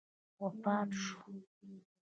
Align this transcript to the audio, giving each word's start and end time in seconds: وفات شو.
وفات 0.41 0.89
شو. 1.03 1.19